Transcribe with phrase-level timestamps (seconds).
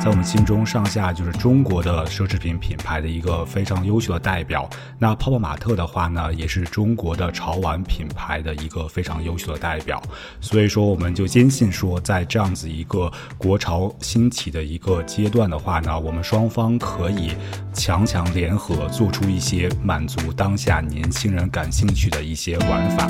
[0.00, 4.66] 在我们心中上下就是中国的奢侈品品牌的一个非常优秀的代表。
[4.98, 10.02] 那泡泡玛特的话呢，也是中国的潮玩品牌的一个非常优秀的代表。
[10.40, 17.32] 所以说，我们就坚信说，在这样子一个国潮兴起的一个阶段的话呢，我们双方可以
[17.74, 23.06] 强强联合，做出一些满足当下年轻人感兴趣的一些玩法。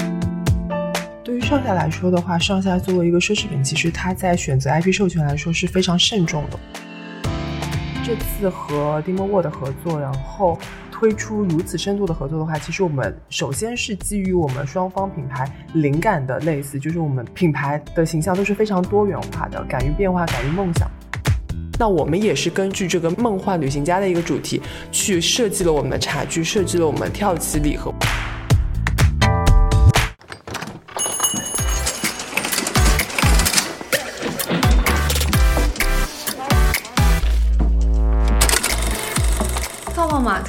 [1.51, 6.57] 上下来说的话，上下作为一个奢侈品，其实它在选择 IP 授权来说是非常慎重的。
[8.05, 10.57] 这次和 Dimo World 的合作，然后
[10.93, 20.89] 推出如此深度的合作的话，其实我们首先是基于我们双方品牌灵感的类似，就是我们品牌的形象都是非常多元化的，敢于变化，敢于梦想。
[21.77, 24.63] 那我们也是根据这个梦幻旅行家的一个主题，
[24.93, 27.93] 去设计了我们的茶具，设计了我们跳棋礼盒。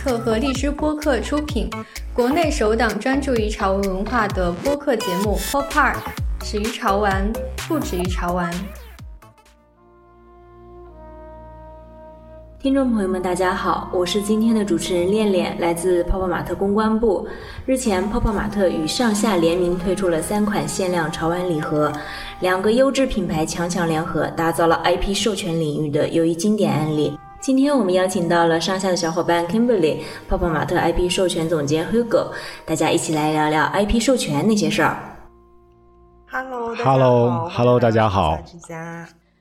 [0.01, 1.69] 特和荔枝播客出品，
[2.11, 5.93] 国内首档专注于潮文文化的播客节目《Pop Park》，
[6.43, 7.31] 始于潮玩，
[7.67, 8.51] 不止于潮玩。
[12.59, 17.27] 听众朋友们，大家好，我是今天的主持人恋恋，来自泡泡玛特公关部。
[17.67, 21.91] 日前，泡泡玛特与上下联名推出了三款限量潮玩礼盒，
[22.39, 27.15] 两个优质品牌强强联合，打造了 IP 授权领域的又一经典案例。
[27.41, 29.97] 今天我们邀请到了上下的小伙伴 Kimberly、
[30.29, 32.27] 泡泡玛特 IP 授权总监 Hugo，
[32.67, 34.95] 大家一起来聊聊 IP 授权那些事儿。
[36.29, 38.37] Hello，Hello，Hello，大家好。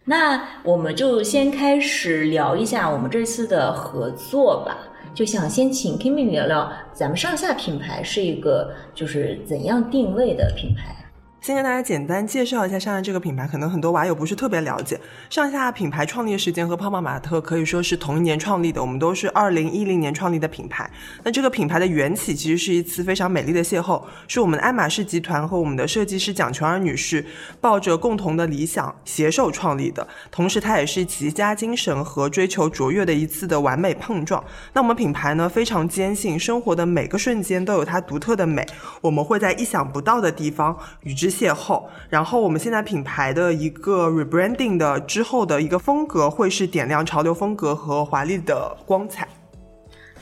[0.07, 4.79] 那我们就先开始聊一下我们这次的合作吧。
[5.13, 10.97] 就想先请 Kimberly 聊聊，咱们上下品牌是一个就是怎样定位的品牌。
[11.41, 15.01] 先跟大家简单介绍一下上下这个品牌，可能很多网友不是特别了解。
[15.31, 20.91] 上下品牌创立的时间和泡泡玛特可以说是同一年创立的，我们都是二零一零年创立的品牌。
[21.25, 27.25] 那这个品牌的缘起其实是一次非常美丽的邂逅，是我们的爱马仕集团和我们的设计师蒋琼儿女士
[27.59, 30.07] 抱着共同的理想携手创立的。
[30.31, 34.45] 同时，它也是极佳精神和追求卓越的一次的完美碰撞。
[34.75, 38.67] 那我们品牌呢，非常坚信生活的每个瞬间都有它独特的美，
[39.01, 41.30] 我们会在意想不到的地方与之。
[41.31, 49.29] 邂逅，然后我们现在品牌的一个 rebranding 的之后的一个风格会是点亮潮流风格和华丽的光彩。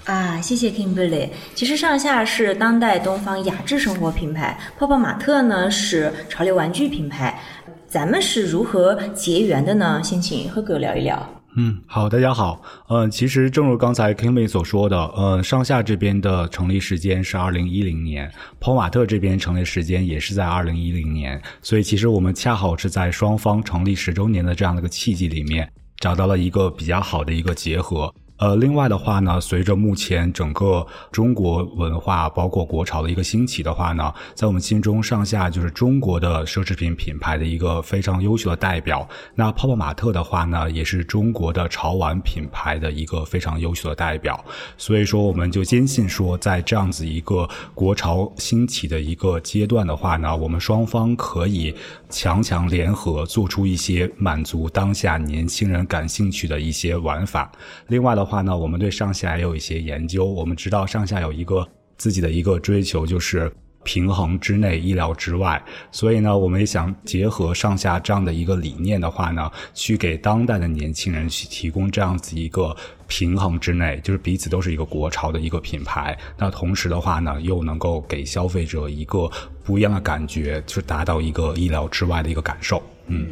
[0.04, 1.28] 啊，谢谢 Kimberly。
[1.54, 7.38] 其实上下是当代东方雅致生活品牌，泡泡玛特呢是潮流玩具品牌，
[7.86, 10.00] 咱们是如何结缘的呢？
[10.02, 11.37] 先请贺哥聊一聊。
[11.60, 12.62] 嗯，好，大家好。
[12.86, 18.30] 嗯，其实正如刚才 Kimmy 所说的，呃，上下这边的成立时间是二零一零年，
[18.60, 28.14] 泡马特这边成立时间也是在二零一零年，所以其实我们恰好是在双方成立十周年的这样的一个契机里面，找到了一个比较好的一个结合。
[28.38, 39.06] 呃，另外的话呢，随着目前整个中国文化包括国潮的一个兴起的话呢，在我们心中上下就是中国的奢侈品品牌的一个非常优秀的代表。
[39.34, 44.44] 那泡泡玛特的话呢，也是中国的潮玩品牌的一个非常优秀的代表。
[44.76, 51.74] 所以说，我们就坚信说，在这样子一个国潮兴起的一个阶段的话呢，我们双方可以
[52.08, 57.50] 强强联合，做出一些满足当下年轻人感兴趣的一些玩法。
[57.88, 58.27] 另外的。
[58.28, 60.26] 话呢，我们对上下也有一些研究。
[60.26, 61.66] 我们知道上下有一个
[61.96, 63.50] 自己的一个追求，就是
[63.84, 65.60] 平衡之内，意料之外。
[65.90, 76.16] 所以呢，我们也想结合上下这样的一个理念的话呢，去给当代的年轻人去提供这样子一个平衡之内，就是彼此都是一个国潮的一个品牌。
[76.36, 79.30] 那同时的话呢，又能够给消费者一个
[79.64, 82.82] 不一样的感觉，就达到一个意料之外的一个感受。
[83.06, 83.26] 嗯。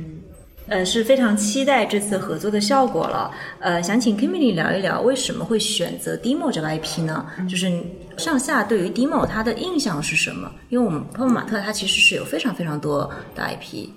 [0.69, 3.31] 呃，是非常期待这次合作的效果了。
[3.61, 7.25] 呃，想请 Kimmy 聊一聊为什么会选择 Dimo 这个 IP 呢？
[7.49, 7.73] 就是
[8.17, 10.51] 上下对于 Dimo 它的印象是什么？
[10.69, 13.89] 因为我们泡泡玛特它其实是有非常非常多的 IP。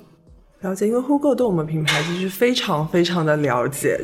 [0.62, 4.00] 了解，因为 Hugo 对我们品牌其实非常非常的了解。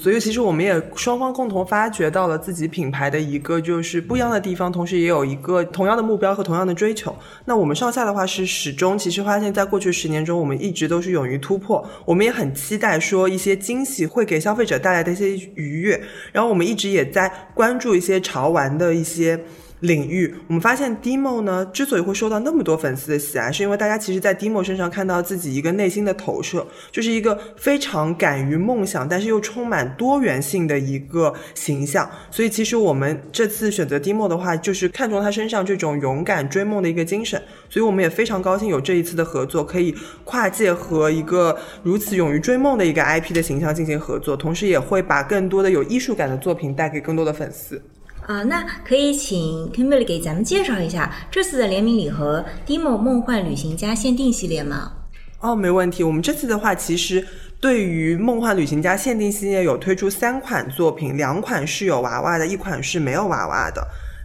[0.00, 7.12] 所以其实我们也双方共同发掘到了自己品牌的一个就是不一样的地方，同时也有一个同样的目标和同样的追求。
[7.44, 11.84] 那我们上下的话是始终其实发现，在过去十年中，我们一直都是勇于突破。
[12.04, 16.00] 我们也很期待说一些惊喜会给消费者带来的一些愉悦。
[16.30, 19.36] 然后我们一直也在关注一些潮玩的一些。
[19.80, 32.10] 领域，我们发现 Demo 呢之所以会受到那么多粉丝的喜爱，是因为大家其实，在 Demo 身上看到自己一个内心的投射，就是一个非常敢于梦想，但是又充满多元性的一个形象。
[32.30, 37.40] 所以，其实我们这次选择 Demo 的话，就是看中他身上这种勇敢追梦的一个精神。
[37.68, 39.94] 所以，我们也非常高兴有这一次的合作，可以
[40.24, 47.80] 跨界和一个如此勇于追梦的一个 IP 的形象进行合作，同时也会把更多的有艺术感的作品带给更多的粉丝。
[48.28, 54.92] 啊，那可以请 Kimberly 给咱们介绍一下这次的联名礼盒 Demo 梦幻旅行家限定系列吗？
[55.40, 56.04] 哦，没问题。
[56.04, 57.26] 我们这次的话，其实
[57.58, 63.82] 对于梦幻旅行家限定系列有推出三款作品，两款是有娃娃的，一款是没有娃娃的。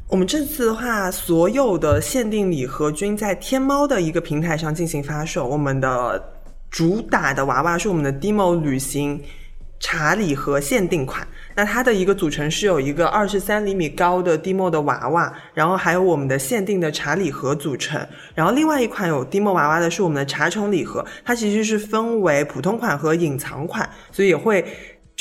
[0.09, 5.47] 我们这次的话，所有的限定礼盒均在天猫的一个平台上进行发售。
[5.47, 6.21] 我们的
[6.69, 9.21] 主打的娃娃是我们的 Demo 旅行
[9.83, 11.27] 茶礼盒限定款。
[11.55, 24.65] 那它的一个组成是有一个二十三厘米高的蒂莫的娃娃，然后还有我们的限定的茶礼盒组成，然后另外一款有蒂莫娃娃的是我们的茶宠礼盒，它其实是分为普通款和隐藏款，所以也会。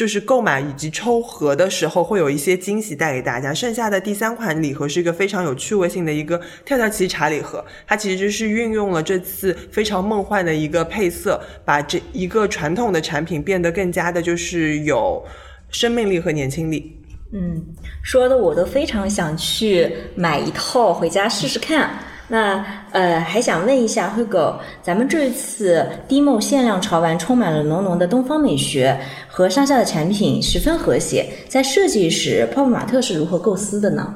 [0.02, 3.54] 就是购买以及抽盒的时候会有一些惊喜带给大家。
[3.54, 15.24] 剩下的第三款礼盒是一个非常有趣味性的一个跳跳棋茶礼盒，它其实是运用了这次非常梦幻的一个配色，把这一个传统的产品变得更加的就是有
[15.70, 17.00] 生命力和年轻力。
[17.32, 17.64] 嗯，
[18.02, 21.96] 说的我都非常想去买一套回家试试看。
[22.32, 28.98] 那呃，还想问一下 Hugo，，咱们这次 Demo 限量潮玩充满了浓浓的东方美学，
[29.28, 34.14] 和上下的产品十分和谐，在设计时泡泡玛特是如何构思的呢？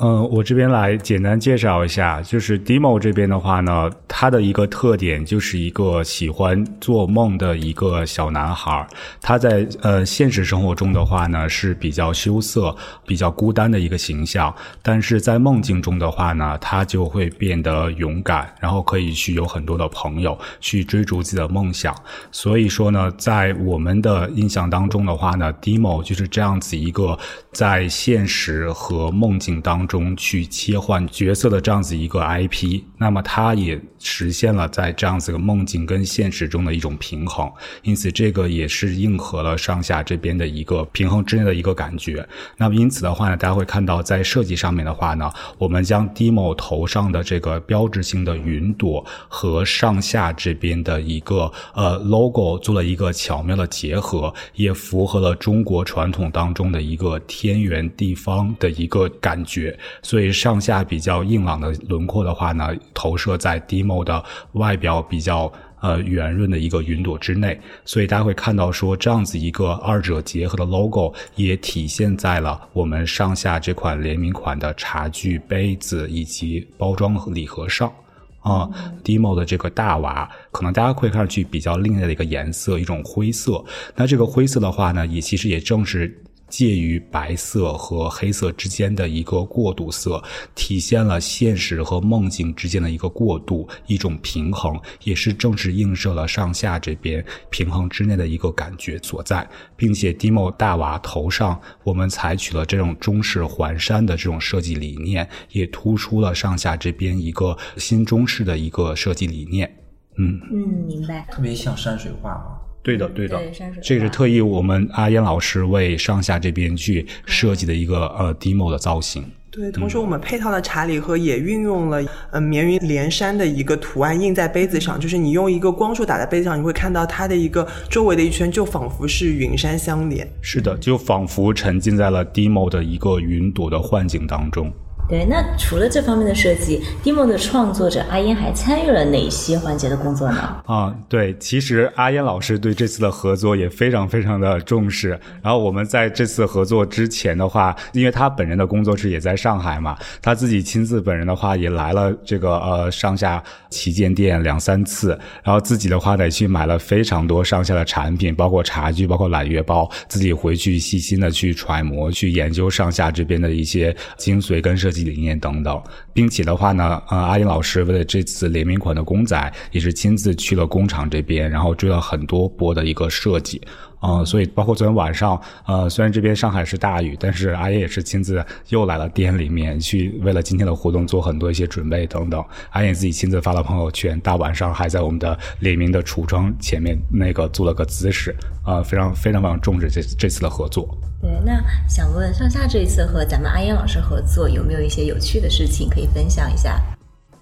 [0.00, 8.86] 嗯，我这边来简单介绍一下，就是 Demo 这边的话呢，它的一个特点就是一个喜欢做梦的一个小男孩。
[9.20, 12.72] 他在呃现实生活中的话呢是比较羞涩、
[13.04, 21.92] 比较孤单的一个形象，但是在梦境中的话呢，他就会变得勇敢，然后可以去有很多的朋友，去追逐自己的梦想。
[22.30, 27.18] 所以说呢，在我们的印象当中的话呢，Demo 就是这样子一个
[27.50, 29.87] 在现实和梦境当。
[29.88, 37.50] 中去切换角色的这样子一个 IP，那么它也实现了在这样子个梦境跟现实中的一种平衡，
[37.82, 42.24] 因此这个也是应和了上下这边的一个平衡之内的一个感觉。
[42.56, 59.77] 那么因此的话呢，大家会看到在设计上面的话呢，我们将 Demo 头上的这个标志性的云朵和上下这边的一个呃 logo 做了一个巧妙的结合，也符合了中国传统当中的一个天圆地方的一个感觉。
[60.02, 77.92] 所以上下比较硬朗的轮廓的话呢，投射在 Demo 的外表比较呃圆润的一个云朵之内，所以大家会看到说这样子一个二者结合的 logo 也体现在了我们上下这款联名款的茶具、杯子以及包装礼盒上
[78.40, 78.68] 啊。
[79.04, 83.64] Demo 的这个大娃，可能大家会看上去比较另类的一个颜色，一种灰色。
[83.94, 86.24] 那这个灰色的话呢，也其实也正是。
[86.48, 90.22] 介于白色和黑色之间的一个过渡色，
[90.54, 109.70] 体现了现实和梦境之间的一个过渡，一种平衡，也是正是映射了上下这边平衡之内的一个感觉所在，并且 Demo 大娃头上我们采取了这种中式环山的这种设计理念，也突出了上下这边一个新中式的一个设计理念。
[110.16, 111.26] 嗯嗯，明白。
[111.30, 112.67] 特别像山水画啊。
[112.82, 113.38] 对的，对的，
[113.82, 119.24] 这个是特意我们阿燕老师为上下这边去设计的一个呃 demo 的造型。
[119.50, 130.26] 对，同时我们配套的茶礼盒也运用了嗯绵云连山的一个图案印在杯子上，就是你用一个光束打在杯子上，你会看到它的一个周围的一圈就仿佛是云山相连。
[130.40, 134.70] 是的，就仿佛沉浸在了 demo 的一个云朵的幻境当中。
[135.08, 140.62] 对，那除了这方面的设计，Demo 的创作者阿烟还参与了哪些环节的工作呢？
[140.66, 145.18] 啊，对，其实阿烟老师对这次的合作也非常非常的重视。
[145.42, 164.97] 然后我们在这次合作之前的话，因为他本人的工作室也在上海嘛，他自己亲自本人的话也来了这个呃上下旗舰店两三次，然后自己的话得去买了非常多上下的产品，包括茶具，包括揽月包，自己回去细心的去揣摩、去研究上下这边的一些精髓跟设计。
[165.04, 173.60] 理念等等，并且的话呢，呃，阿林老师为了这次联名款的公仔，也是亲自去了工厂这边，然后追了很多波的一个设计，
[174.00, 182.44] 啊，所以包括昨天晚上，呃，虽然这边上海是大雨，但是阿燕也是亲自又来了店里面去，为了今天的活动做很多一些准备等等。
[182.70, 190.96] 阿燕自己亲自发了朋友圈，大晚上还在我们的联名的橱窗前面那个做了个姿势，啊，非常非常非常重视这这次的合作。
[191.20, 196.80] 对，那想问上下这一次和咱们阿燕老师合作，有没有一些有趣的事情可以分享一下？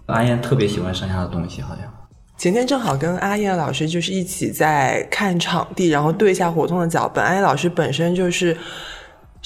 [0.07, 1.85] 阿燕特别喜欢上下的东西，好像。
[2.39, 7.25] 前天正好跟阿燕老师就是一起在看场地，然后对一下活动的脚本。
[7.25, 8.57] 阿燕老师本身就是。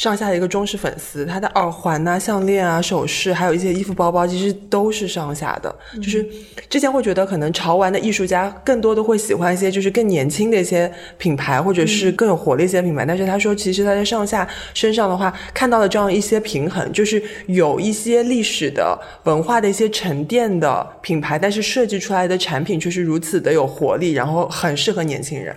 [0.01, 5.77] 上下的一个忠实粉丝，他的耳环呐、项链啊、首饰，还有一些衣服、包包，其实都是上下的。
[5.97, 6.27] 就是
[6.71, 13.05] 之前会觉得，可能潮玩的艺术家更多的会喜欢一些就是更年轻的一些品牌，或者是更有活力一些品牌。
[13.05, 25.55] 但是他说，其实他在上下身上的话，看到了这样一些平衡，就是有一些历史的文化的一些沉淀的品牌，但是设计出来的产品却是如此的有活力，然后很适合年轻人。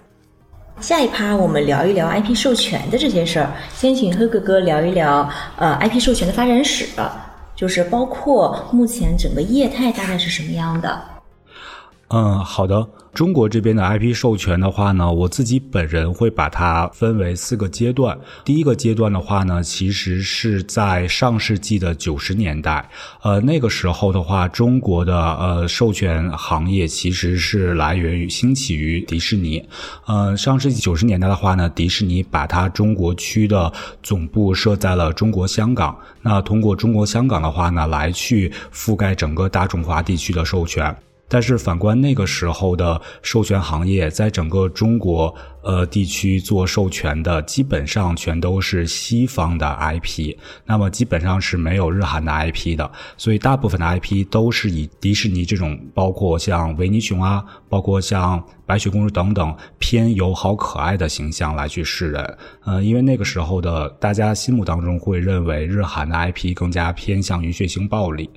[0.80, 6.86] 下一趴我们聊一聊 IP 授权的这些事儿，先请黑哥哥聊一聊呃 IP 授权的发展史，
[7.56, 11.13] 就是包括目前整个业态大概是什么样的。
[12.16, 12.88] 嗯，好的。
[13.12, 18.16] 中国这边的 IP 授权的话呢，我自己本人会把它分为四个阶段。
[18.46, 22.88] 第一个阶段的话呢，其实是在上世纪的九十年代，
[23.24, 29.68] 呃，那个时候的话，中国的呃授权行业其实是来源于兴起于迪士尼。
[30.06, 40.96] 呃，上世纪九十年代的话呢，迪士尼把它中国区的总部设在了中国香港，那通过中国香港的话呢，来去覆盖整个大中华地区的授权。
[41.28, 45.36] 但是反观那个时候的授权行业，在整个中国。
[45.64, 62.38] 呃，地区做授权的基本上全都是西方的 IP，那么基本上是没有日韩的 IP 的，所以大部分的 IP 都是以迪士尼这种，包括像维尼熊啊，包括像白雪公主等等偏友好可爱的形象来去示人。
[62.66, 68.30] 呃，因为那个时候的大家心目当中会认为日韩的 IP 更加偏向于血腥暴力，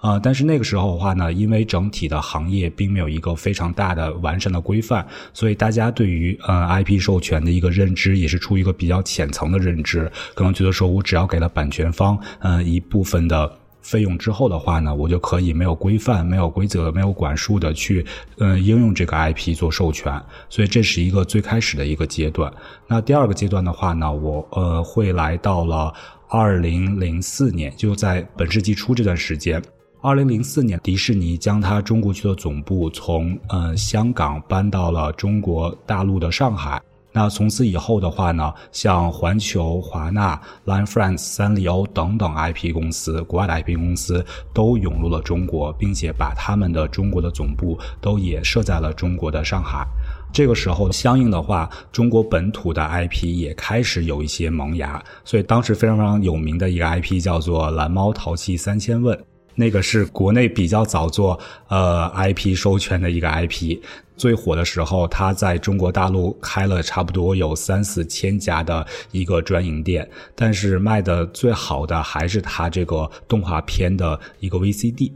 [0.00, 6.73] 啊，但是那个时候的话呢，因为整体的行业并没有一个非常大的完善的规范，所以大家对于呃。
[6.82, 18.04] IP 授权的一个认知也是出于一个比较浅层的认知，可能觉得说我只要给了版权方嗯一部分的费用之后的话呢，我就可以没有规范、没有规则、没有管束的去
[18.38, 22.52] 嗯应用这个 IP 做授权，所以这是一个最开始的一个阶段。
[22.88, 25.92] 那第二个阶段的话呢，我呃会来到了
[26.28, 29.62] 二零零四年，就在本世纪初这段时间。
[30.04, 36.78] 二零零四年，迪士尼将它中国区的总部从呃香港搬到了中国大陆的上海。
[37.10, 49.86] 那从此以后的话呢，像环球、华纳、Line France、三丽鸥等等 IP 公司，国外的 IP 公司都涌入了中国，并且把他们的中国的总部都也设在了中国的上海。
[50.34, 55.02] 这个时候，相应的话，中国本土的 IP 也开始有一些萌芽。
[55.24, 59.16] 所以当时非常非常有名的一个 IP 叫做《蓝猫淘气三千问》。
[59.54, 63.78] 那个是国内比较早做呃 IP 授权的一个 IP，
[64.16, 75.10] 最火的时候，它在中国大陆开了差不多有三四千家的一个专营店，但是卖的最好的还是它这个动画片的一个 VCD。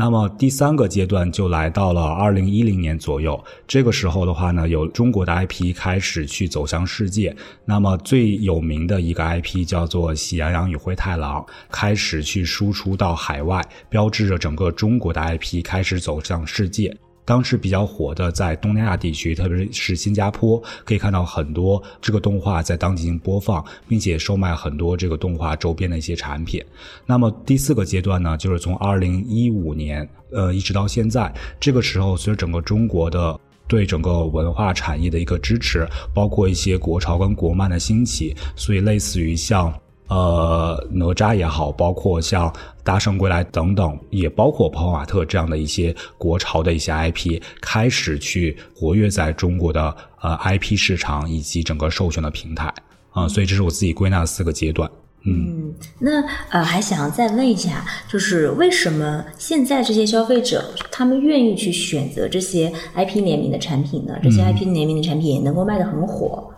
[0.00, 7.34] 那么第三个阶段就来到了二零一零年左右，这个时候的话呢，有中国的 IP 开始去走向世界。
[7.64, 16.96] 那么最有名的一个 IP 叫做《喜羊羊与灰太狼》，开始去输出到海外，标志着整个中国的 IP 开始走向世界。
[17.28, 26.64] 当时比较火的，在东南亚地区，特别是新加坡，可以看到很多这个动画在当进行播放，并且售卖很多这个动画周边的一些产品。
[27.04, 31.30] 那么第四个阶段呢，就是从二零一五年，呃，一直到现在，
[31.60, 39.70] 这个时候随着整个中国的对整个文化产业的一个支持，包括一些国潮跟国漫的兴起，所以类似于像。
[40.08, 42.48] 呃，哪吒也好，包括像
[42.82, 52.72] 《大圣归来》等等，也包括泡泡玛特这样的一些国潮的一些 IP，开始去活跃在中国的呃 IP 市场以及整个授权的平台
[53.10, 54.90] 啊，所以这是我自己归纳的四个阶段。
[55.24, 64.14] 嗯，那呃，还想再问一下，就是为什么现在这些消费者他们愿意去选择这些 IP 联名的产品呢？
[64.22, 66.48] 这些 IP 联名的产品也能够卖得很火。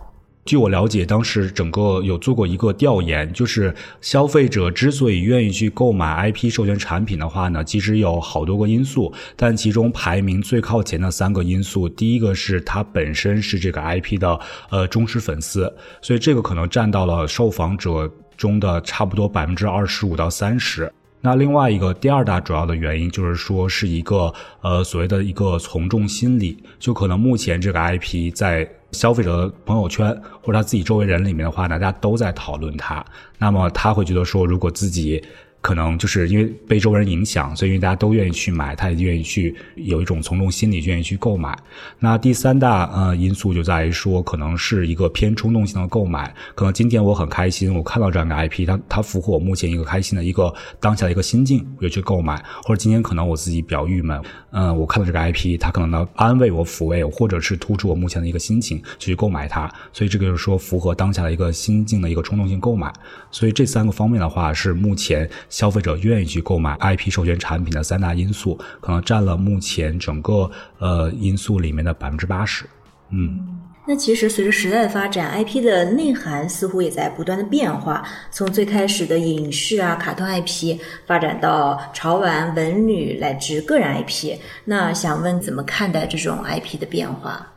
[0.43, 14.39] 据我了解，当时整个有做过一个调研，就是消费者之所以愿意去购买 IP 授权产品的话呢，其实有好多个因素，但其中排名最靠前的三个因素，第一个是他本身是这个 IP 的
[14.71, 15.71] 呃忠实粉丝，
[16.01, 20.91] 所以这个可能占到了受访者中的差不多百分之二十五到三十。
[21.21, 28.67] 那另外一个第二大主要的原因就是说是一个呃所谓的一个从众心理，就可能目前这个 IP 在。
[28.91, 30.09] 消费者的朋友圈
[30.41, 33.03] 或者他自己周围人里面的话，大家都在讨论他，
[33.37, 35.23] 那么他会觉得说，如果自己
[35.61, 41.55] 可能就是因为被周围人影响，所以因为大家都愿意去买，他也愿意去有一种从众心理，愿意去购买。
[41.99, 46.33] 那第三大呃因素就在于说，可能是一个偏冲动性的购买。
[46.55, 52.43] 可能今天我很开心，我看到这样的 IP，它它符合我目前一个开心的一个当下的一个心境，我就去购买。
[52.63, 59.71] 或者今天可能我自己比较郁闷，嗯，我看到这个 IP，它可能能安慰我、抚慰我，或者是突出我目前的一个心情，去购买它。
[59.93, 62.91] 所以这个就是说符合当下的一个心境的一个冲动性购买。
[63.29, 65.29] 所以这三个方面的话，是目前。
[65.51, 72.65] 消费者愿意去购买 IP 授权产品的三大因素，可能占了目前整个呃因素里面的百分之八十。
[73.11, 78.07] 嗯，那其实随着时代的发展，IP 的内涵似乎也在不断的变化。
[78.31, 84.37] 从最开始的影视啊、卡通 IP，发展到潮玩、文旅乃至个人 IP。
[84.63, 87.50] 那想问，怎么看待这种 IP 的变化？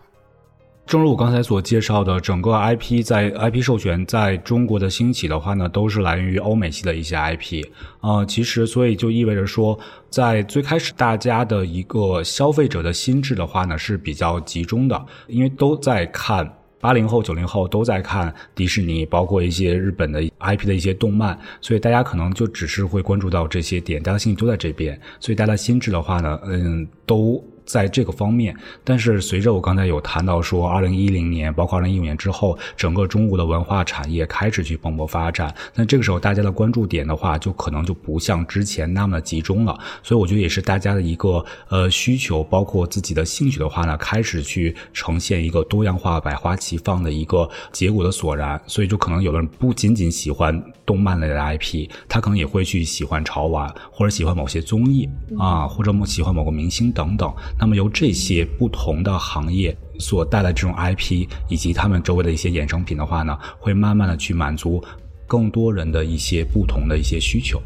[0.86, 7.64] 正如我刚才所介绍的，整个 IP 在 IP 授权在中国的兴起的话呢，都是来源于欧美系的一些 IP。
[8.02, 9.78] 呃，其实所以就意味着说，
[10.10, 16.48] 在最开始大家的一个消费者的心智的话呢是比较集中的，因为都在看
[16.80, 27.42] 八零后、九零后都在看迪士尼，包括一些日本的 IP 的一些动漫，所以大家可能就只是会关注到这些点，大家心都在这边，所以大家心智的话呢，嗯，都。
[27.64, 35.54] 在这个方面，但是随着我刚才有谈到说，二零一零年，包括二零一五年之后，整个中国的文化产业开始去蓬勃发展。
[35.74, 39.78] 那这个时候，大家的关注点的话，就可能就不像之前那么集中了。
[40.02, 48.60] 所以我觉得也是大家的一个呃需求，包括自己的兴趣的话呢，开始去呈现一个多样化、百花齐放的一个结果的所然。
[48.66, 57.32] 所以就可能有的人不仅仅喜欢动漫类的 IP，他可能也会去喜欢潮玩，或者喜欢某些综艺啊，或者喜欢某个明星等等。
[57.58, 64.82] 那么由这些不同的行业所带来这种 IP，以及他们周围的一些衍生品的话呢，会慢慢的去满足
[65.26, 67.62] 更多人的一些不同的一些需求。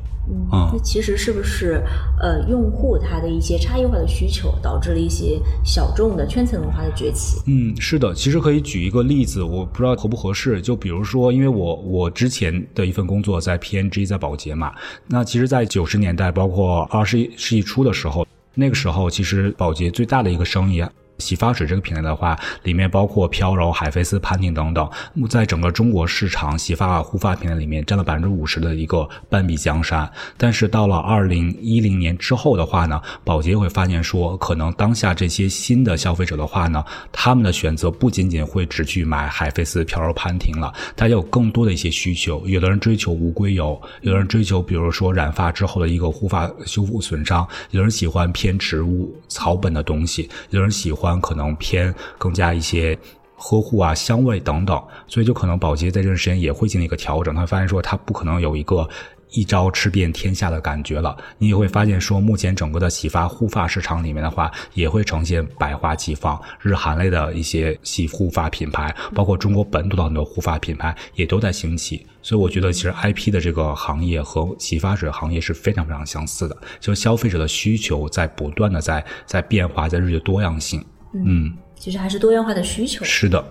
[0.53, 1.83] 嗯，那其实是不是
[2.21, 7.41] 呃，用户他的一些差异化的需求，导致了一些小众的圈层文化的崛起？
[7.47, 10.61] 嗯，是的，其实可以举一个例子，我不知道合不合适。
[10.61, 14.75] 就比如说，因为我我之前的一份工作在 PNG，在保洁嘛，
[15.07, 18.28] 那其实，在九十年代，包括二十一世纪初的时候。
[18.61, 20.91] 那个时候，其实保洁最大的一个生意啊。
[21.19, 24.89] 洗发水这个品类的话，里面包括飘柔、海飞丝、潘婷等等，
[25.29, 30.09] 在整个中国市场洗发护发品类里面占了百分之五十的一个半壁江山。
[30.37, 42.47] 但是到了二零一零年之后的话呢，宝洁会发现说，可能当下这些新的消费者的话呢，他们的选择不仅仅会只去买海飞丝、飘柔、潘婷了，大家有更多的一些需求。
[42.47, 51.08] 有的人追求无硅油，有人追求比如说染发之后的一个护发修复损伤，有人喜欢偏植物草本的东西，有人喜欢。
[51.21, 52.99] 可能偏更加一些
[53.37, 57.33] 呵护啊、香味等等，所以就可能宝洁在这段时间也会进行一个调整。
[57.35, 58.89] 他发现说，他不可能有一个
[59.31, 61.17] 一招吃遍天下的感觉了。
[61.39, 72.05] 你也会发现说，目前整个的洗发护发市场里面的话，也会呈现百花齐放，日韩类的一些洗护发品牌，包括中国本土的很多护发品牌也都在兴起。
[72.21, 80.85] 所以我觉得，其实 IP 的这个行业和洗发水行业是非常非常相似的，就消费者的需求在不断的在在变化，在日益多样性。
[81.25, 83.05] 嗯，其实还是多样化的需求。
[83.05, 83.45] 是的，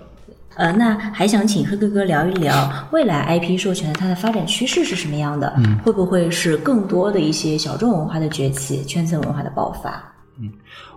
[0.55, 5.53] 呃，那还想请黑哥哥聊一聊未来 IP 授权它的发展趋势是什么样的？
[5.57, 10.03] 嗯，会不会是更多的一些小众文化的崛起，圈层文化的爆发？
[10.39, 10.51] 嗯，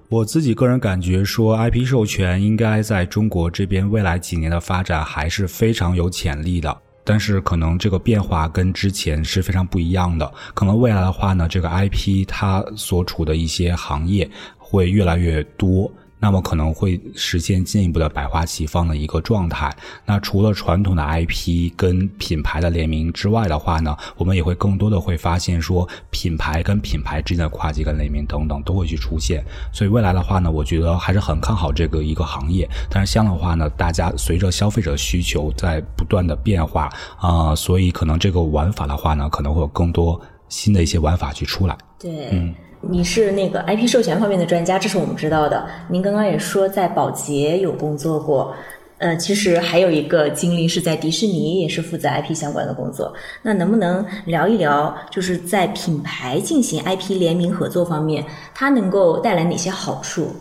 [0.08, 10.30] 我自己个人感觉说，IP 授权应该在中国这边未来几年的发展还是非常有潜力的，但是可能这个变化跟之前是非常不一样的。
[10.52, 14.28] 可能未来的话呢，这个 IP 它所处的一些行业
[14.58, 15.90] 会越来越多。
[16.20, 19.74] 那么可能会实现进一步的百花齐放的一个状态。
[20.04, 29.42] 那除了传统的 IP 跟品牌的联名之外的话呢，我们也会更多的会发现说品牌跟品牌之间的跨界跟联名等等都会去出现。
[29.72, 32.68] 所以未来的话呢，我觉得还是很看好这个一个行业。
[32.90, 41.78] 但是像的话呢，大家随着消费者需求在不断的变化啊，所以可能这个玩法的话呢，可能会有更多新的一些玩法去出来。
[41.98, 42.54] 对，嗯。
[42.82, 45.68] 你是那个 IP 授权方面的专家，这是我们知道的。
[45.88, 48.54] 您刚刚也说在宝洁有工作过，
[48.98, 53.12] 呃，其实还有一个经历是在迪士尼，也是负责 IP 相关的工作。
[53.42, 60.34] 那能不能聊一聊，就是在品牌进行 IP 联名合作方面，它能够带来哪些好处？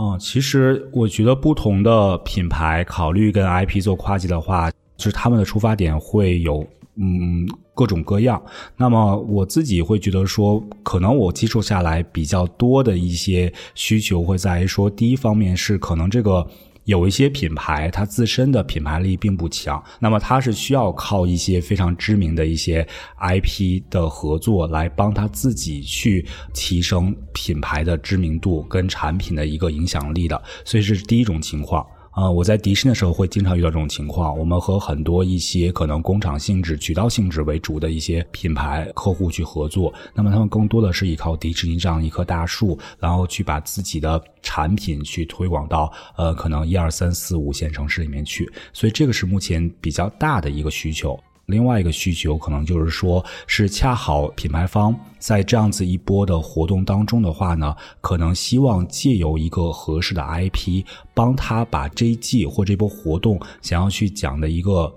[0.00, 6.66] 嗯，其实我觉得不同的品牌考虑跟 IP 做跨界的话，就是他们的出发点会有。
[7.00, 8.42] 嗯，各种各样。
[8.76, 16.44] 那么我自己会觉得说，可能我接触下来比较多的一些需求会在于说，第一方面是可能这个
[16.84, 22.84] 有一些品牌，它自身的品牌力并不强，那么它是需要靠一些非常知名的一些
[23.20, 31.86] IP 的合作来帮他自己去提升品牌的知名度跟产品的一个影响力的，所以这是第一种情况。
[32.18, 34.36] 呃，我在迪士尼的时候会经常遇到这种情况。
[34.36, 48.50] 我们和很多一些可能工厂性质、渠道性质为主的一些品牌客户去合作，那么他们更多的是依靠迪士尼这样一棵大树，然后去把自己的产品去推广到呃可能一二三四五线城市里面去。
[48.72, 51.16] 所以这个是目前比较大的一个需求。
[51.48, 60.84] 另外一个需求可能就是说，是恰好品牌方在这样子一波的活动当中的话呢，可能希望借由一个合适的 IP，
[61.14, 64.92] 帮他把这一季或这波活动想要去讲的一个。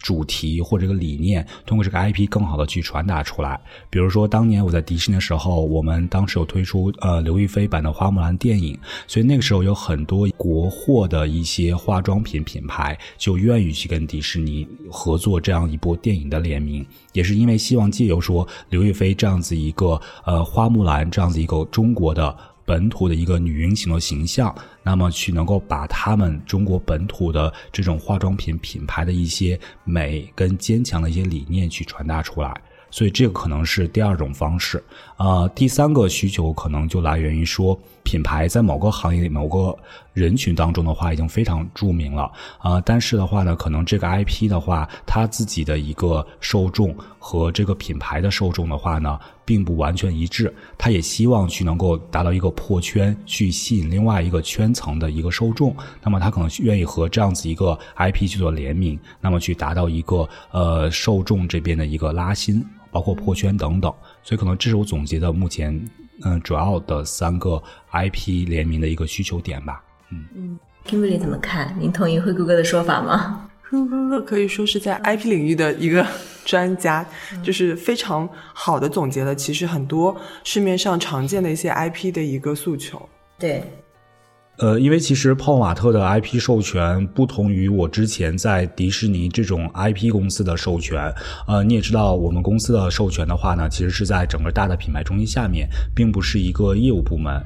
[0.00, 3.60] 主题或者个理念，通过这个 IP 更好的去传达出来。
[3.88, 22.36] 比如说，当年我在迪士尼的时候，我们当时有推出呃刘亦菲版的花木兰电影，所以那个时候有很多国货的一些化妆品品牌就愿意去跟迪士尼合作这样一部电影的联名，也是因为希望借由说刘亦菲这样子一个呃花木兰这样子一个中国的。
[22.70, 24.54] 本土的一个女英雄的形象，
[24.84, 32.54] 那么去能够把他们中国本土的这种化妆品品牌的一些美跟坚强的一些理念去传达出来，
[32.88, 34.80] 所以这个可能是第二种方式。
[35.16, 39.76] 呃，第三个需求可能就来源于说，品牌在某个行业里某个
[40.12, 50.52] 人群当中的话已经非常著名了啊，但是的话呢，可能这个 IP 的话，它自己的一个受众和这个品牌的受众的话呢，并不完全一致。
[50.76, 55.74] 他也希望去能够达到一个破圈，去吸引另外一个圈层的一个受众。
[56.02, 62.64] 那么他可能愿意和这样子一个 IP 去做联名，那么去达到一个呃受众这边的一个拉新。
[62.92, 65.80] 包括破圈等等，所以可能这是我总结的目前
[66.24, 69.82] 嗯主要的三个 IP 联名的一个需求点吧。
[70.10, 71.74] 嗯嗯，Kimberly 怎么看？
[71.78, 73.48] 您同意灰姑哥的说法吗？
[73.62, 76.04] 灰姑哥可以说是在 IP 领域的一个
[76.44, 77.06] 专家，
[77.42, 83.08] 就是非常好的总结了其实很多市面上常见的一些 IP 的一个诉求。
[83.38, 83.62] 对。
[84.60, 91.10] 呃，因为其实泡泡玛特的 IP 授权不同于我之前在迪士尼这种 IP 公司的授权。
[91.48, 97.42] 呃，你也知道，我们公司的授权的话呢，其实是在整个大的品牌中心下面，并不是一个业务部门。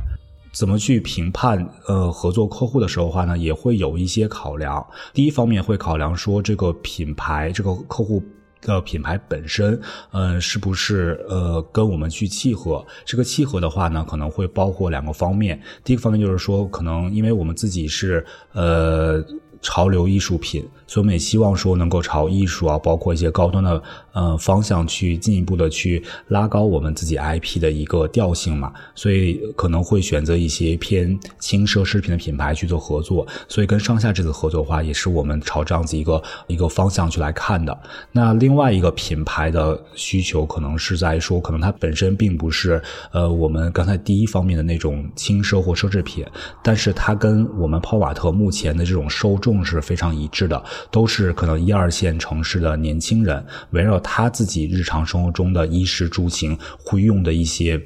[0.52, 4.84] 怎么去评判呃合作客户的时候话呢，也会有一些考量。
[5.12, 8.20] 第一方面会考量说这个品牌这个客户。
[8.64, 9.80] 的品牌本身，
[10.12, 12.84] 嗯，是不是呃跟我们去契合？
[13.04, 15.60] 这个契合的话呢，可能会包括两个方面。
[15.84, 19.24] 第一个方面就是说，可能因为我们自己是呃
[19.60, 20.66] 潮流艺术品。
[20.86, 23.82] 所以我们也希望说能够朝艺术啊，包括一些高端的
[24.14, 28.72] 呃方向去进一步的去拉高我们自己 IP 的一个调性嘛。
[28.94, 33.26] 所以可能会选择一些偏轻奢侈品的品牌去做合作。
[33.48, 37.76] 所以跟上下这次合作的话，也是我们朝这样子一个一个方向去来看的。
[38.12, 42.80] 那另外一个品牌的需求，可能是在说，可能它本身并不是
[43.12, 46.24] 呃我们刚才第一方面的那种轻奢或奢侈品，
[46.62, 50.62] 但是它跟我们泡瓦特目前的这种受众是非常一致的。
[50.90, 57.80] 都是可能一二线城市的年轻人，围绕他自己日常生活中的衣食住行会用的一些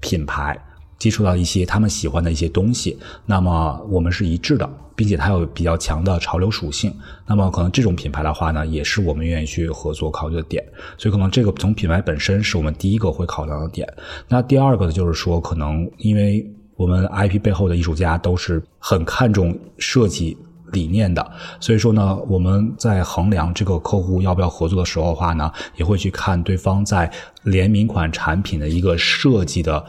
[0.00, 0.56] 品牌，
[0.98, 6.94] 接触到一些他们喜欢的一些东西，那么我们是一致的，并且它有比较强的潮流属性。
[7.26, 10.64] 那么可能这种品牌的话呢，也是我们愿意去合作考虑的点。
[10.96, 13.86] 所以可能这个从品牌本身是我们第一个会考量的点。
[14.28, 20.38] 那第二个呢，就是说可能因为我们 IP 背后的艺术家都是很看重设计。
[20.74, 21.26] 理念的，
[21.58, 27.10] 所以说呢，我们在衡量这个客户要不要合作的时候的话呢，也会去看对方在
[27.44, 29.82] 联名款产品的一个设计的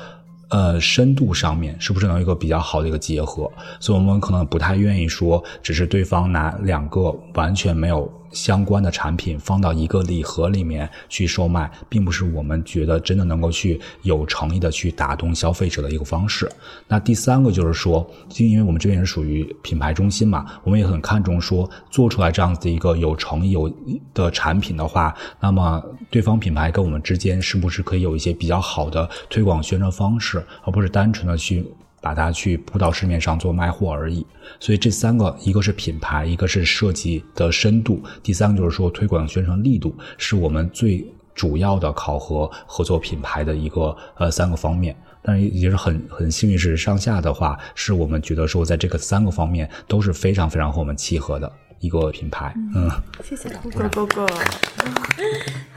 [0.47, 8.09] 呃深度上面是不是能有一个比较好的一个结合，所以我们可能不太愿意说，只是对方拿两个完全没有。
[8.35, 16.47] 相关的产品放到一个礼盒里面去售卖，并不是我们觉得真的能够去有诚意的去打动消费者的一个方式。
[16.87, 23.73] 那第三个就是说，就因为我们这边是属于品牌中心嘛，我们也很看重说做出来这样子一个有诚意有
[24.13, 31.65] 的产品的话，那么对方品牌跟我们之间是不是可以有一些比较好的推广宣传方式，而不是单纯的去。
[32.05, 34.23] 把它去铺到市面上做卖货而已，
[34.59, 44.95] 所以这三个，一个是品牌，一个是设计的深度，第三个就是说推广宣传力度，是我们最主要的考核合作品牌的一个呃三个方面。
[45.23, 51.51] 但是也是很很幸运，是上下的话，是我们觉得说在这个三个方面都是非常非常和我们契合的。
[51.79, 52.53] 一个品牌。
[52.75, 52.89] 嗯，
[53.23, 54.27] 谢谢虎哥哥哥。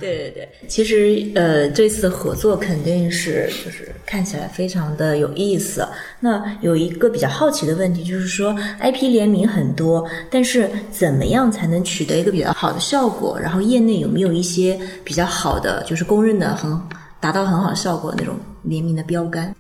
[0.01, 5.87] 对对对，其实呃，这次合作肯定是就是看起来非常的有意思。
[6.21, 13.37] 那有一个比较好奇的问题，就是说 IP 联名很多，但是怎么样才能取得一个比较好的效果？
[13.39, 16.81] 然后业内有没有一些比较好的，就是公认的很
[17.19, 19.53] 达到很好效果那种联名的标杆？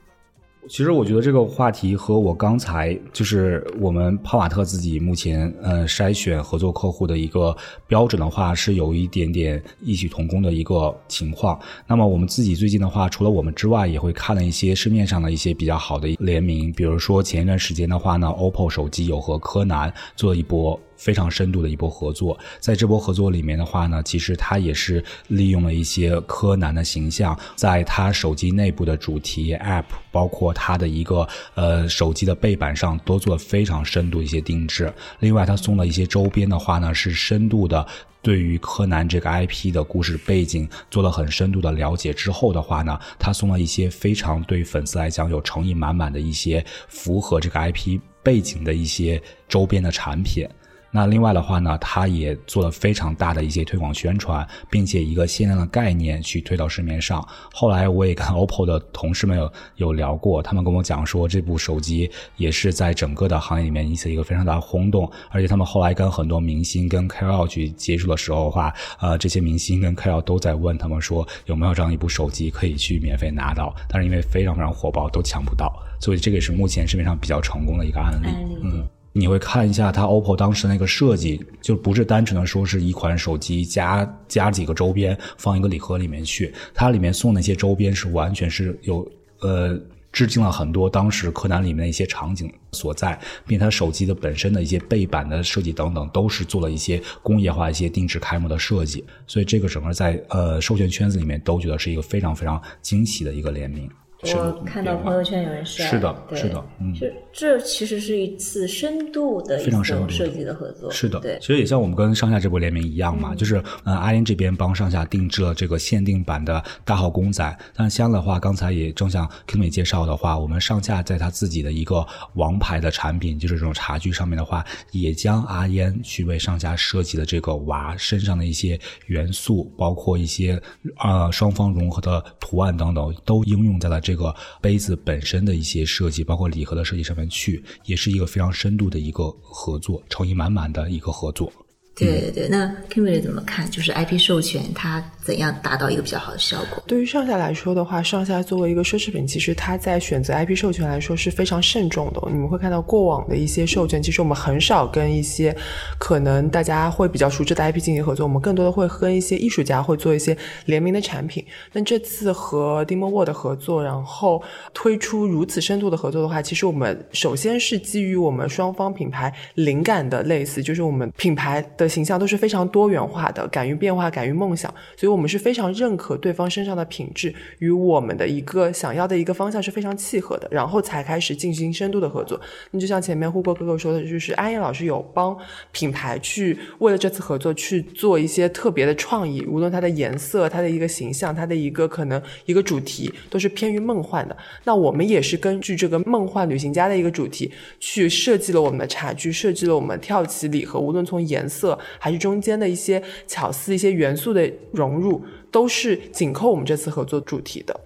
[0.69, 11.59] 其实我觉得这个话题和我刚才就是我们泡玛特自己目前呃筛选合作客户的一个标准的话，是有一点点异曲同工的一个情况。
[11.87, 20.79] 那么我们自己最近的话，除了我们之外，也会看了一些市面上的一些比较好的联名，比如说前一段时间的话呢，OPPO 手机有和柯南做一波。
[20.99, 34.93] 非常深度的一波合作，在这波合作里面的话呢，其实他也是利用了一些柯南的形象，在他手机内部的主题 App，包括他的一个呃手机的背板上，都做了非常深度一些定制。
[35.21, 37.87] 另外，他送了一些周边的话呢，是深度的
[38.21, 50.47] 对于柯南这个 IP 的故事背景做了很深度的了解之后的话呢，他送了一些非常对粉丝来讲有诚意满满的一些符合这个 IP 背景的一些周边的产品。
[50.91, 57.27] 那另外的话呢，它也做了非常大的一些推广宣传，并且一个限量的概念去推到市面上。
[57.53, 65.11] 后来我也跟 OPPO 的同事们有有聊过，他们跟我讲说，这部手机也是在整个的行业里面引起一个非常大的轰动。
[65.31, 73.75] 而且他们后来跟很多明星跟 KOL 去接触的时候的话，呃，这些明星跟 KOL 都在问他们说，有没有这样一部手机可以去免费拿到？
[73.89, 75.71] 但是因为非常非常火爆，都抢不到，
[76.01, 78.29] 所以这个也是目前市面上比较成功的一个案例。
[78.63, 78.89] 嗯。
[79.19, 89.77] 你会看一下它 OPPO 当时那个设计，就不是单纯的说是一款手机加加几个周边放一个礼盒里面去，它里面送那些周边是完全是有呃
[90.13, 103.91] 致敬了很多当时柯南里面的一些场景所在，并且它手机的本身的一些背板的设计等等都是做了一些工业化一些定制开模的设计，所以这个整个在呃授权圈子里面都觉得是一个非常非常惊喜的一个联名。
[104.21, 122.05] 我看到朋友圈有人晒，是的，是的，嗯，这这其实是一次深度的非常深度设计的合作，是的，对，其实也像我们跟上下这波联名一样嘛，就是呃，阿联这边帮上下定制了这个限定版的大号公仔，但相的话，刚才也正像 Kimi 介绍的话，我们上下在他自己的一个
[122.35, 128.77] 王牌的产品，就是这种茶具上面的话，也将阿烟去为上下设计的这个娃身上的一些
[129.07, 130.61] 元素，包括一些
[130.99, 134.97] 呃双方融合的图案等等，都应用在了这个杯子。
[135.05, 141.53] 本身的一些设计，包括礼盒的设计上面去，也是一个非常深度的一个合作，诚意满满的一个合作。
[141.95, 143.71] 对对对，那 Kimberly 怎么看？
[143.71, 146.83] 就是 IP 授权它怎样达到一个比较好的效果？
[146.87, 152.23] 对于上下来说的话，上下作为一个奢侈品，其实它在选择 IP 授权来说是非常慎重的。
[152.33, 155.55] 你们会看到过往的一些授权，其实我们很少跟一些
[155.99, 161.45] 可能大家会比较熟知的 IP 进行合作，我们更多的会跟一些艺术家会做一些联名的产品。
[161.75, 171.87] 那这次和 Dimo World 合作，然后推出如此深度的合作的话，其实我们首先是基于我们双方品牌灵感的类似，就是我们品牌的。
[171.99, 182.41] 形象都是非常多元化的，敢于变化，敢于梦想，所以我我们是非常认可对方身上的品质与我们的一个想要的一个方向是非常契合的，然后才开始进行深度的合作。
[182.71, 185.37] 那就像前面护国哥哥说的，就是安燕老师有帮
[185.73, 194.37] 品牌去为了这次合作去做一些特别的创意，无论它的颜色、它的一个形象、它的一个可能一个主题，都是偏于梦幻的。
[194.63, 197.51] 那我们也是根据这个梦幻旅行家的一个主题
[197.81, 201.77] 去设计了我们的茶具，设计了我们跳棋礼盒，无论从颜色。
[201.99, 205.08] 还是中间的一些巧思、一些元素的融入，
[205.51, 207.81] 都是紧扣我们这次合作主题的。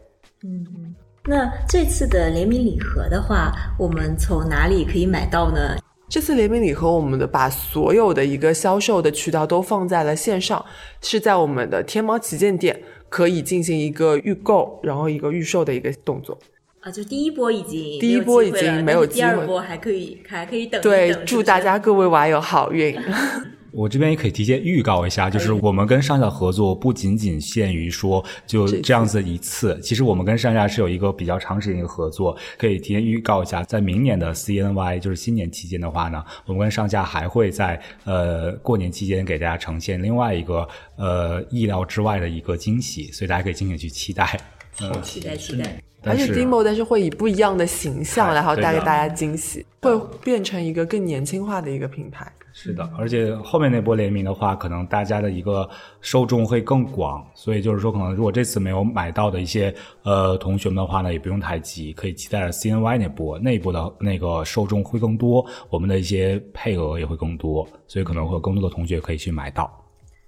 [0.44, 5.76] 嗯，那这次的联名礼盒的话，我们从哪里可以买到呢？
[6.08, 10.62] 这次联名礼盒，我们的把所有的一个销售的渠道都放在了线上，
[11.00, 16.36] 是在我们的天猫旗舰店可以进行一个预购，然后一个预售的一个动作。
[16.80, 20.82] 啊，就第一波已经第一波已经没有机会，第二波还可以还可以等。
[20.82, 22.94] 对，祝大家各位娃友好运。
[23.72, 44.38] 我这边也可以提前预告一下，就是我们跟上下合作不仅仅限于说就这样子一次，其实我们跟上下是有一个比较长时间的合作，可以提前预告一下，在明年的 CNY 就是新年期间的话呢，我们跟上下还会在呃过年期间给大家呈现另外一个呃意料之外的一个惊喜，所以大家可以敬请去期待。
[44.80, 45.91] 嗯，期待期待。
[46.04, 52.30] 而且 Demo 但是会以不一样的形象，然后带给大家惊喜，会变成一个更年轻化的一个品牌。
[52.54, 55.66] 是的，而且后面那波联名的话，可能大家的一个
[56.02, 69.70] 受众会更广，所以就是说，可能如果这次没有买到的一些呃同学们的话呢，也不用太急，可以期待 CNY 那波，那一波的那个受众会更多，我们的一些配额也会更多，所以可能会有更多的同学可以去买到。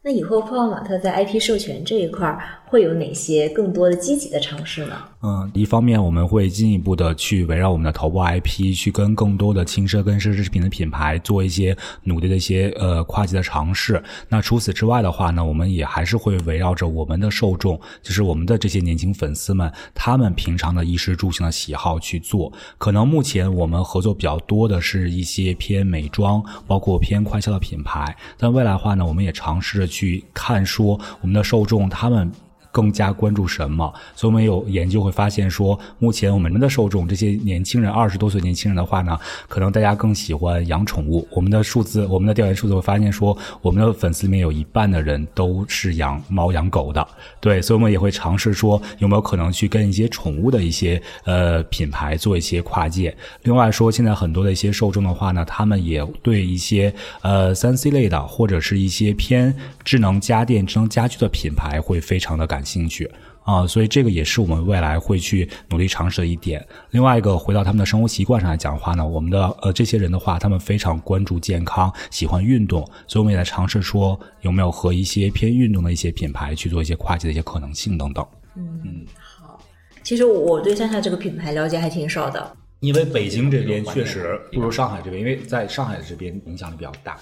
[0.06, 2.26] 那以后泡泡玛特在 IP 授权这一块
[2.74, 4.96] 会有哪些更多的积极的尝试呢？
[5.22, 14.02] 嗯，一方面我们会进一步的去围绕我们的头部 IP，去跟更多的轻奢跟奢侈品的品牌做一些努力的一些呃跨界的尝试。
[14.28, 22.52] 那除此之外的话呢，我们也还是会围绕着我们的受众，就是我们的这些年轻粉丝们，他们平常的衣食住行的喜好去做。
[22.76, 28.16] 可能目前我们合作比较多的是一些偏美妆，包括偏快消的品牌。
[28.36, 32.28] 但未来的话呢，我们也尝试着去看说我们的受众他们。
[32.74, 33.94] 更加关注什么？
[34.16, 39.16] 所以我们有研究会发现说，目前我们的受众这些年轻人，二十多岁年轻人的话呢，
[39.48, 41.24] 可能大家更喜欢养宠物。
[41.30, 47.06] 我们的数字，我们的调研数字会发现说，我们的粉丝里面有一半的人都是养猫养狗的。
[47.38, 53.16] 对，所以我们也会尝试说，有没有可能去跟一些宠物的一些呃品牌做一些跨界。
[53.44, 62.63] 另外说，现在很多的一些受众的话呢，他们也对一些呃三 C 类的或者是一些偏智能家电、智能家居的品牌会非常的感。
[62.64, 63.10] 兴趣
[63.44, 66.66] 啊，所以这个也是我们未来会去努力尝试的一点。
[66.90, 78.26] 另外一个，回到他们的生活习惯上来讲的话呢，我们的呃这些人的话，他们非常关注健康，喜欢运动，所以我们也在尝试说有没有和一些偏运动的一些品牌去做一些跨界的一些可能性等等。
[78.56, 79.60] 嗯，好。
[80.02, 87.16] 其实我对山下这个品牌了解还挺少的，因为北京这边确实不如上海这边，因为在上海这边影响力比较大。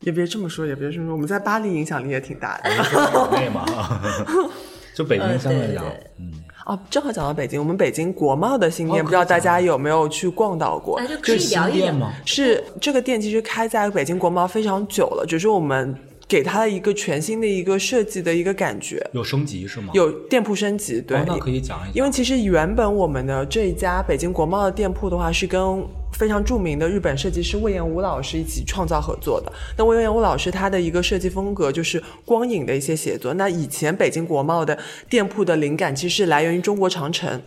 [0.00, 2.70] 也别这么说，也别这么说，我们在巴黎影响力也挺大的。
[3.10, 3.64] 国内嘛，
[4.94, 5.84] 就北京相对来讲，
[6.18, 6.32] 嗯。
[6.66, 10.98] 哦，正好讲到北京，我们北京国贸的新店，不知道大家有没有去逛到过？
[11.02, 12.12] 就可以聊一点吗？
[12.24, 15.94] 是这个店其实开在北京国贸非常久了，只是我们。
[16.26, 19.90] 给它一个全新的一个设计的一个感觉，有升级是吗？
[19.92, 21.94] 有店铺升级，对，那可以讲一讲。
[21.94, 29.52] 因为其实原本我们的这一家北京国贸的店铺的话，是跟非常著名的日本设计师魏延武老师一起创造合作的。
[29.76, 33.34] 那魏延武老师他的一个设计风格就是光影的一些写作。
[33.34, 37.42] 那以前北京国贸的店铺的灵感其实是来源于中国长城。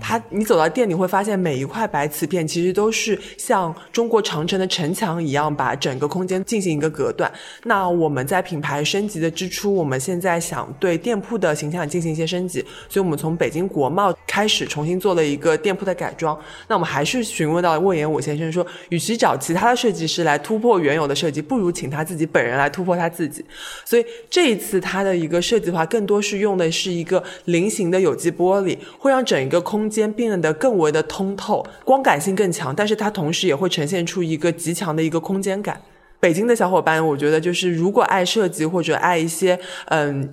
[0.00, 7.30] 它，你走到店里会发现每一块白瓷片其实都是像中国长城的城墙一样，把整个空间进行一个隔断。
[7.64, 16.38] 那我们在品牌升级的之初，我们现在想对店铺的形象进行一些升级，所以我们从北京国贸开始重新做了一个店铺的改装。
[16.68, 23.44] 那我们还是询问到魏延武先生说，与其找其他的设计师来突破原有的设计，不如请他自己本人来突破他自己。
[23.84, 35.80] 所以这一次他的一个设计的话，更多是用的是一个菱形的有机玻璃，会让整一空间变得更为的通透，光感性更强，但是它同时也会呈现出一个极强的一个空间感。
[36.20, 40.28] 北京的小伙伴，我觉得就是如果爱设计或者爱一些嗯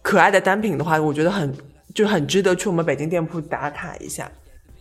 [0.00, 1.54] 可爱的单品的话，我觉得很
[1.94, 4.30] 就很值得去我们北京店铺打卡一下。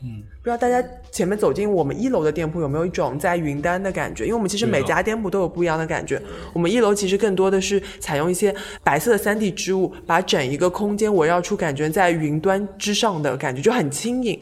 [0.04, 4.24] 嗯，不知道大家前面走进我们一楼的店铺有没有一种在云端的感觉？
[4.24, 6.22] 因为我们其实每家店铺都有不一样的感觉。
[6.54, 14.40] 我们一楼其实更多的是采用一些白色的三 D 织物，把整一个空间围绕出感觉在云端之上的感觉，就很轻盈。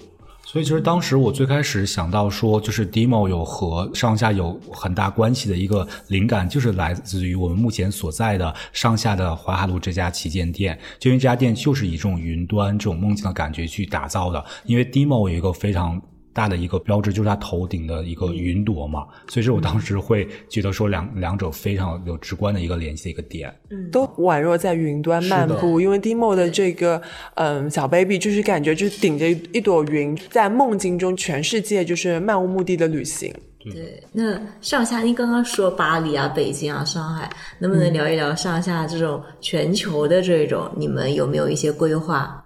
[0.52, 10.76] 所以其实当时我最开始想到说，就是 Demo 有和上下有很大关系的一个灵感，就是来自于我们目前所在的上下的淮海路这家旗舰店。
[10.98, 14.44] 就因为这家店就是以这种云端、这种梦境的感觉去打造的。
[14.66, 16.02] 因为 Demo 有一个非常。
[16.40, 27.02] 大的一个标志就是它头顶的一个云朵嘛，所以说我当时会觉得说两两者非常有直观的一个联系的一个点，嗯，都宛若在云端漫步，因为 Dimo 的这个
[27.36, 33.34] 嗯小 baby 就是感觉就是顶着一朵云，在梦境中全世界就是漫无目的的旅行。
[33.62, 42.42] 对，那上下您刚刚说巴黎啊、北京啊、上海，能不能聊一聊上下这种全球的这种，你们有没有一些规划？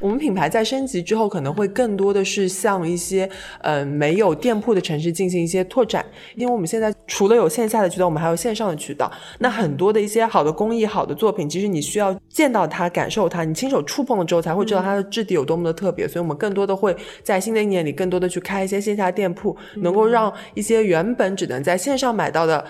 [0.00, 3.28] 我们品牌在升级之后，可能会更多的是向一些
[3.60, 9.10] 呃没有店铺的城市进行一些拓展，因为我们现在除了有线下的渠道，我们还有线上的渠道。
[9.38, 16.08] 那很多的一些好的工艺、好的作品，其实你需要见到它、感受它，你亲手触碰了之后，才会知道它的质地有多么的特别。
[16.08, 22.64] 所以我们更多的会在新的一年里，更多的去开一些线下店铺，能够让一些原本只能在线上买到的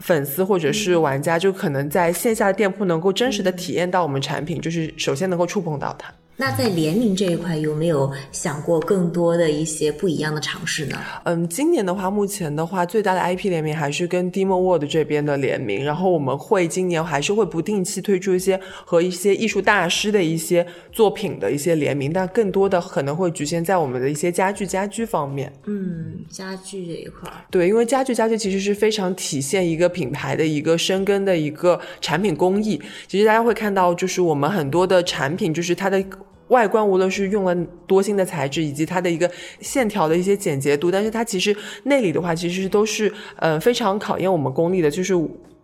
[0.00, 6.12] 粉丝或者是玩家，就可能在线下的店铺能够真实的体验到我们产品，就是首先能够触碰到它。
[6.40, 10.98] 那在联名这一块，有没有想过更多的一些不一样的尝试呢？
[11.24, 15.84] 嗯，今年的话，目前的话，最大的 IP 联名还是跟 Demo World 这边的联名。
[15.84, 25.52] 然后我们会今年还是会不定期推出一些和一些艺术大师的一些作品的一些联名，但更多的可能会局限在我们的一些家具家居方面。
[25.66, 32.80] 嗯，家具这一块，对，因为家具家具其实是非常体现一个品牌的一个深耕的一个产品工艺。
[33.06, 36.02] 其实大家会看到，就是我们很多的产品，就是它的。
[36.50, 39.28] 外观无论是用了多新的材质，以及它的一个
[39.60, 44.90] 线条的一些简洁度，但是它其实内里的话，其实都是呃非常考验我们功力的。
[44.90, 45.14] 就是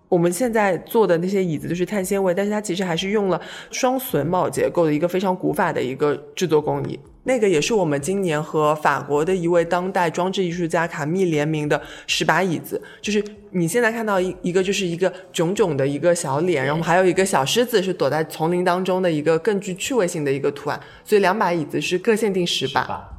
[0.09, 6.99] 我们现在做的那些椅子都是碳纤维，但是它其实还是用了双榫卯结构的一个非常古法的一个制作工艺。
[7.25, 13.21] 那个也是我们今年和法国的一位当代装置艺术家卡密联名的十把椅子，就是
[13.57, 22.87] 你现在看到一一个就是一个炯炯的一个小脸，然后还有一个小狮子是躲在丛林当中的一个更具趣味性的一个图案，所以两把椅子是各限定十把。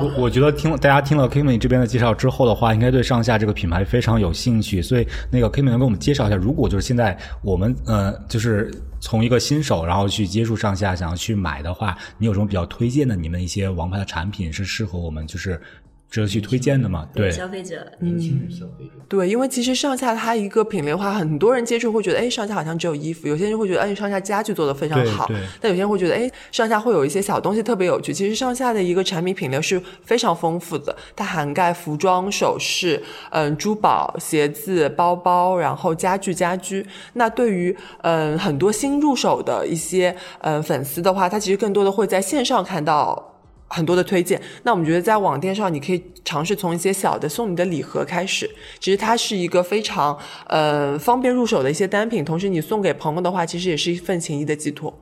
[0.00, 8.70] 我我觉得听大家听了 Kimi 这边的介绍之后的话，应该对上下这个品牌非常有兴趣，所以那个 Kimi 能给我们介绍一下，如果就是现在我们呃就是。
[8.98, 13.14] 从一个新手，然后去接触上下，想要去买的话，你有什么比较推荐的？
[13.14, 15.60] 你们一些王牌的产品是适合我们，就是。
[16.08, 17.06] 值得去推荐的嘛？
[17.14, 18.92] 对，消费者，年轻人消费者。
[19.08, 25.28] 对，因为其实上下它一个品类的话，很多人接触会觉得，哎，上下好像只有衣服；有些人会觉得，哎，上下家具做的非常好。
[25.60, 28.14] 但有些人会觉得，哎，上下会有一些小东西特别有趣。
[28.14, 36.86] 其实上下的一个产品品类是非常丰富的，它涵盖服装、首饰、嗯，珠宝、鞋子、包包，然后家具、家居。
[37.14, 43.32] 那对于嗯很多新入手的一些嗯粉丝的话，他其实更多的会在线上看到。
[43.68, 48.48] 很多的推荐，那我们觉得在网店上，你可以尝试从一些小的送你的礼盒开始。
[48.78, 54.96] 其实它是一个非常呃方便入手的一些单品，同时你送给朋友的话，其实也是一份情谊的寄托。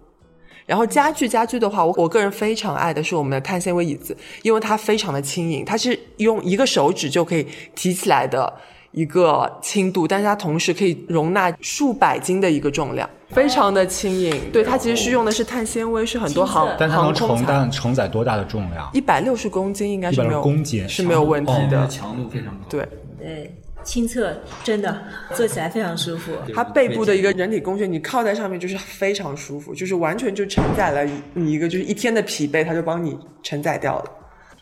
[0.67, 8.51] 然后家具家具的话，我我个人非常爱的是我们的碳纤维椅子，因为它非常的轻盈，它是用一个手指就可以提起来的
[8.95, 13.09] 一个轻度，但是它同时可以容纳数百斤的一个重量。
[13.31, 18.89] 非常的轻盈，对它其实是用的是碳纤维，是很多航但它能承担承载多大的重量？
[18.95, 22.65] 一百六十公斤应该是没有公斤是没有问题的，强度非常高。
[22.71, 22.87] 对
[23.19, 24.33] 对，亲测
[24.63, 24.97] 真的
[25.35, 26.31] 坐起来非常舒服。
[26.55, 34.05] 它背部的一个人体工学，你靠在上面就是非常舒服，就是完全就承载了你一个就是一天的疲惫，它就帮你承载掉了。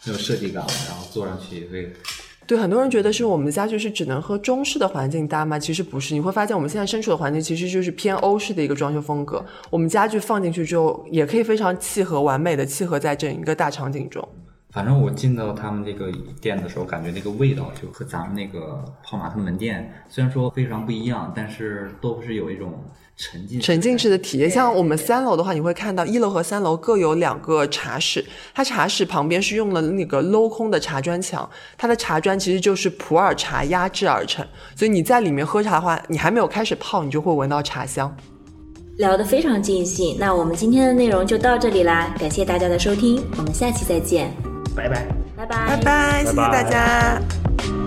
[0.00, 1.92] 很有设计感，然后坐上去也会。
[2.46, 5.58] 对很多人觉得是我们的家具是只能和中式的环境搭吗？
[5.58, 9.44] 其实不是，你会发现我们现在身处的环境其实就是偏欧式的一个装修风格。
[9.70, 14.26] 我们家具放进去之后，也可以非常契合、完美的契合在整一个大场景中。
[14.72, 16.10] 反正我进到他们这个
[16.40, 22.72] 店的时候，感觉那个味道就和咱们那个泡玛特门店虽然说非常不一样，但是都是有一种。
[23.14, 34.44] 沉浸沉浸式的体验，像我们三楼的话，你会看到一楼和三楼各有两个茶室，它茶室旁边是用了那个镂空的茶砖墙，它的茶砖其实就是普洱茶压制而成，
[34.74, 38.12] 所以你在里面喝茶的话，你还没有开始泡，你就会闻到茶香。
[38.96, 44.32] 聊得非常尽兴，那我们今天的内容就到这里啦，感谢大家的收听，我们下期再见，
[44.74, 45.06] 拜拜，
[45.36, 47.81] 拜拜，拜拜，谢谢大家。